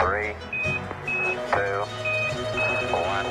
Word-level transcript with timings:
Three, 0.00 0.32
two, 1.52 1.84
one. 2.90 3.26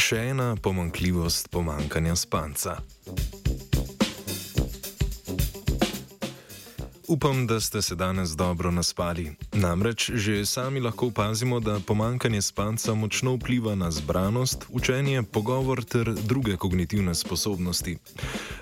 Še 0.00 0.18
ena 0.30 0.56
pomankljivost 0.60 1.50
pomankanja 1.52 2.16
spanca. 2.16 2.78
Upam, 7.08 7.46
da 7.46 7.60
ste 7.60 7.82
se 7.82 7.94
danes 7.94 8.30
dobro 8.30 8.70
naspali. 8.70 9.32
Namreč 9.52 10.10
že 10.14 10.46
sami 10.46 10.80
lahko 10.80 11.06
opazimo, 11.06 11.60
da 11.60 11.80
pomankanje 11.86 12.42
spanca 12.42 12.94
močno 12.94 13.34
vpliva 13.34 13.74
na 13.74 13.90
zbranost, 13.90 14.64
učenje, 14.68 15.22
pogovor 15.22 15.84
ter 15.84 16.14
druge 16.14 16.56
kognitivne 16.56 17.14
sposobnosti. 17.14 17.96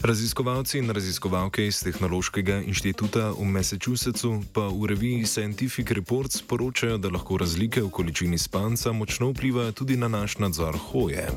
Raziskovalci 0.00 0.78
in 0.78 0.90
raziskovalke 0.90 1.66
iz 1.66 1.82
Tehnološkega 1.82 2.62
inštituta 2.66 3.30
v 3.30 3.44
Massachusettsu 3.44 4.42
pa 4.52 4.68
v 4.68 4.86
reviji 4.86 5.26
Scientific 5.26 5.90
Reports 5.90 6.42
poročajo, 6.42 6.98
da 6.98 7.08
lahko 7.08 7.36
razlike 7.36 7.82
v 7.82 7.90
količini 7.90 8.38
spanca 8.38 8.92
močno 8.92 9.30
vplivajo 9.30 9.72
tudi 9.72 9.96
na 9.96 10.08
naš 10.08 10.38
nadzor 10.38 10.76
hoje. 10.76 11.28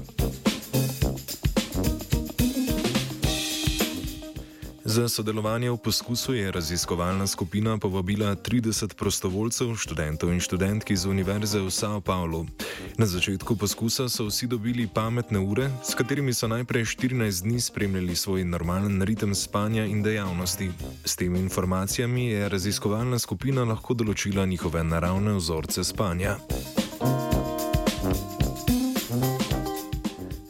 Za 4.86 5.10
sodelovanje 5.10 5.72
v 5.72 5.78
poskusu 5.78 6.34
je 6.34 6.52
raziskovalna 6.52 7.28
skupina 7.28 7.78
povabila 7.78 8.36
30 8.36 8.94
prostovoljcev, 8.94 9.74
študentov 9.76 10.30
in 10.30 10.38
študentk 10.40 10.92
iz 10.94 11.06
Univerze 11.10 11.58
v 11.60 11.74
São 11.74 12.02
Paulo. 12.02 12.46
Na 12.98 13.06
začetku 13.10 13.56
poskusa 13.58 14.06
so 14.10 14.30
vsi 14.30 14.46
dobili 14.48 14.86
pametne 14.86 15.42
ure, 15.42 15.72
s 15.82 15.98
katerimi 15.98 16.34
so 16.34 16.48
najprej 16.48 16.86
14 16.86 17.42
dni 17.42 17.62
spremljali 17.62 18.16
svoj 18.16 18.46
normalen 18.46 19.02
ritem 19.02 19.36
spanja 19.36 19.86
in 19.90 20.04
dejavnosti. 20.04 20.70
S 21.06 21.16
temi 21.16 21.40
informacijami 21.40 22.28
je 22.28 22.50
raziskovalna 22.50 23.20
skupina 23.20 23.66
lahko 23.66 23.98
določila 23.98 24.46
njihove 24.46 24.84
naravne 24.84 25.34
vzorce 25.34 25.84
spanja. 25.84 26.38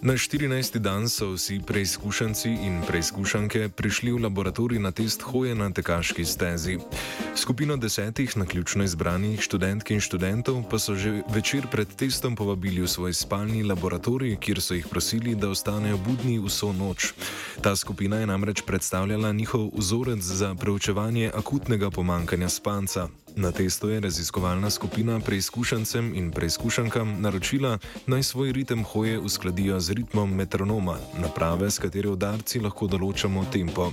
Na 0.06 0.14
14. 0.14 0.78
dan 0.78 1.10
so 1.10 1.34
vsi 1.34 1.58
preizkušanci 1.66 2.50
in 2.50 2.82
preizkušanke 2.86 3.70
prišli 3.74 4.14
v 4.14 4.22
laboratorij 4.22 4.78
na 4.78 4.92
test 4.94 5.26
hoje 5.26 5.56
na 5.58 5.72
tekaški 5.74 6.26
stezi. 6.26 6.78
Skupino 7.36 7.78
desetih 7.78 8.38
naključno 8.38 8.84
izbranih 8.86 9.42
študentk 9.42 9.90
in 9.90 10.02
študentov 10.02 10.62
pa 10.70 10.78
so 10.78 10.94
že 10.94 11.26
večer 11.34 11.66
pred 11.72 11.90
testom 11.90 12.38
povabili 12.38 12.86
v 12.86 12.88
svoj 12.88 13.18
spalni 13.18 13.66
laboratorij, 13.66 14.38
kjer 14.38 14.62
so 14.62 14.78
jih 14.78 14.86
prosili, 14.86 15.34
da 15.36 15.50
ostanejo 15.50 15.98
budni 15.98 16.38
vso 16.38 16.70
noč. 16.70 17.14
Ta 17.66 17.76
skupina 17.76 18.22
je 18.22 18.30
namreč 18.30 18.62
predstavljala 18.62 19.34
njihov 19.34 19.74
vzorec 19.74 20.22
za 20.22 20.54
preučevanje 20.56 21.32
akutnega 21.34 21.90
pomankanja 21.90 22.50
spanca. 22.50 23.10
Na 23.36 23.52
testu 23.52 23.90
je 23.90 24.00
raziskovalna 24.00 24.70
skupina 24.70 25.20
preizkušancem 25.20 26.16
in 26.16 26.32
preizkušankam 26.32 27.22
naročila, 27.22 27.78
naj 28.08 28.24
svoj 28.24 28.52
ritem 28.52 28.84
hoje 28.84 29.20
uskladijo 29.20 29.80
z 29.80 29.94
ritmom 29.94 30.36
metronoma, 30.36 30.98
naprave, 31.20 31.72
s 31.72 31.80
katero 31.80 32.14
udarci 32.16 32.60
lahko 32.60 32.88
določamo 32.88 33.44
tempo. 33.52 33.92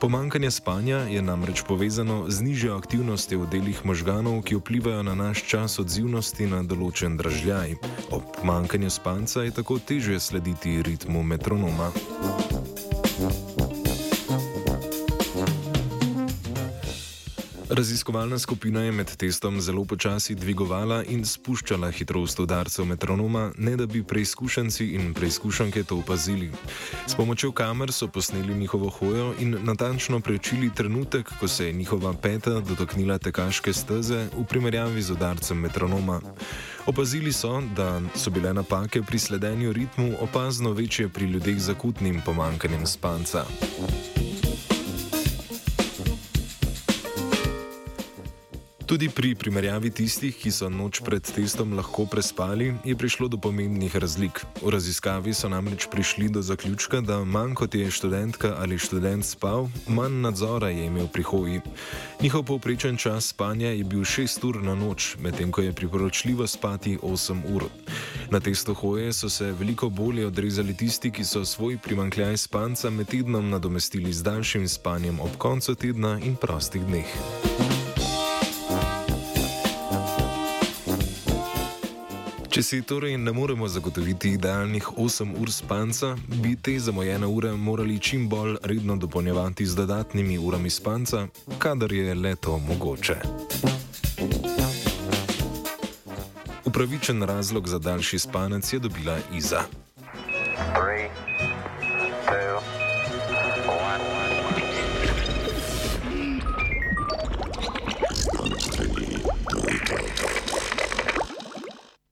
Pomankanje 0.00 0.50
spanja 0.50 1.04
je 1.12 1.22
namreč 1.22 1.62
povezano 1.68 2.24
z 2.28 2.42
nižjo 2.42 2.76
aktivnostjo 2.76 3.44
v 3.44 3.50
delih 3.52 3.84
možganov, 3.84 4.40
ki 4.42 4.56
vplivajo 4.56 5.02
na 5.02 5.14
naš 5.14 5.44
čas 5.44 5.78
odzivnosti 5.78 6.48
na 6.48 6.62
določen 6.62 7.20
držljaj. 7.20 7.76
Ob 8.10 8.24
pomankanju 8.40 8.90
spanca 8.90 9.44
je 9.44 9.52
tako 9.52 9.78
težje 9.78 10.20
slediti 10.20 10.80
ritmu 10.82 11.22
metronoma. 11.22 11.92
Raziskovalna 17.74 18.38
skupina 18.38 18.82
je 18.82 18.92
med 18.92 19.16
testom 19.16 19.60
zelo 19.60 19.84
počasi 19.84 20.34
dvigovala 20.34 20.98
in 21.08 21.22
spuščala 21.24 21.88
hitrost 21.90 22.40
udarcev 22.44 22.84
metronoma, 22.84 23.46
ne 23.56 23.72
da 23.80 23.86
bi 23.86 24.02
preizkušanci 24.04 24.90
in 24.98 25.14
preizkušanke 25.16 25.82
to 25.88 25.96
opazili. 25.96 26.50
S 27.06 27.16
pomočjo 27.16 27.52
kamer 27.52 27.92
so 27.92 28.08
posneli 28.08 28.54
njihovo 28.54 28.90
hojo 28.90 29.32
in 29.40 29.56
natančno 29.64 30.20
preučili 30.20 30.70
trenutek, 30.74 31.32
ko 31.40 31.48
se 31.48 31.66
je 31.66 31.72
njihova 31.72 32.12
peta 32.12 32.60
dotaknila 32.60 33.18
tekaške 33.18 33.72
steze 33.72 34.26
v 34.36 34.44
primerjavi 34.44 35.02
z 35.02 35.16
udarcem 35.16 35.58
metronoma. 35.58 36.20
Opazili 36.86 37.32
so, 37.32 37.62
da 37.76 38.00
so 38.14 38.30
bile 38.30 38.52
napake 38.52 39.02
pri 39.02 39.18
sledenju 39.18 39.72
ritmu 39.72 40.12
opazno 40.20 40.72
večje 40.72 41.08
pri 41.08 41.24
ljudeh 41.24 41.58
z 41.58 41.70
akutnim 41.70 42.20
pomankanjem 42.26 42.86
spanca. 42.86 43.44
Tudi 48.92 49.08
pri 49.08 49.32
primerjavi 49.32 49.88
tistih, 49.88 50.36
ki 50.36 50.50
so 50.52 50.68
noč 50.68 50.98
pred 51.00 51.24
testom 51.24 51.72
lahko 51.72 52.04
prespali, 52.04 52.74
je 52.84 52.92
prišlo 52.92 53.24
do 53.24 53.40
pomembnih 53.40 53.96
razlik. 53.96 54.44
V 54.60 54.68
raziskavi 54.68 55.32
so 55.32 55.48
namreč 55.48 55.88
prišli 55.88 56.28
do 56.28 56.42
zaključka, 56.44 57.00
da 57.00 57.24
manj 57.24 57.56
kot 57.56 57.72
je 57.72 57.88
študentka 57.88 58.52
ali 58.60 58.76
študent 58.76 59.24
spal, 59.24 59.72
manj 59.88 60.20
nadzora 60.20 60.68
je 60.68 60.84
imel 60.92 61.08
pri 61.08 61.24
hoji. 61.24 61.60
Njihov 62.20 62.44
povprečen 62.44 63.00
čas 63.00 63.32
spanja 63.32 63.72
je 63.72 63.84
bil 63.84 64.04
6 64.04 64.44
ur 64.44 64.60
na 64.60 64.76
noč, 64.76 65.16
medtem 65.24 65.48
ko 65.48 65.64
je 65.64 65.72
priporočljivo 65.72 66.46
spati 66.46 66.98
8 67.00 67.48
ur. 67.48 67.64
Na 68.28 68.44
testu 68.44 68.74
hoje 68.76 69.12
so 69.12 69.32
se 69.32 69.56
veliko 69.56 69.88
bolje 69.88 70.26
odrezali 70.26 70.76
tisti, 70.76 71.08
ki 71.10 71.24
so 71.24 71.44
svoj 71.48 71.80
primankljaj 71.80 72.36
spanca 72.36 72.90
med 72.90 73.08
tednom 73.08 73.48
nadomestili 73.48 74.12
z 74.12 74.22
daljšim 74.22 74.68
spanjem 74.68 75.20
ob 75.20 75.32
koncu 75.38 75.74
tedna 75.74 76.20
in 76.20 76.36
prostih 76.36 76.84
dneh. 76.84 77.08
Če 82.52 82.60
si 82.60 82.78
torej 82.84 83.14
ne 83.16 83.32
moremo 83.32 83.64
zagotoviti 83.64 84.34
idealnih 84.36 84.84
8 85.00 85.30
ur 85.40 85.48
spanca, 85.48 86.10
bi 86.42 86.52
te 86.52 86.74
zamojene 86.76 87.24
ure 87.26 87.52
morali 87.56 87.96
čim 87.98 88.26
bolj 88.28 88.58
redno 88.68 88.96
dopolnjevati 89.00 89.66
z 89.66 89.74
dodatnimi 89.74 90.36
urami 90.38 90.70
spanca, 90.70 91.22
kadar 91.58 91.92
je 91.92 92.14
le 92.14 92.34
to 92.36 92.58
mogoče. 92.58 93.16
Upravičen 96.64 97.22
razlog 97.22 97.68
za 97.68 97.78
daljši 97.78 98.18
spanec 98.18 98.72
je 98.72 98.78
dobila 98.78 99.16
Iza. 99.32 99.64
Three, 100.76 101.08